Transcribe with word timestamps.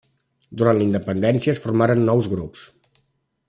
Durant 0.61 0.79
la 0.79 0.83
independència 0.87 1.55
es 1.55 1.61
formaren 1.67 2.03
nous 2.09 2.31
grups. 2.35 2.65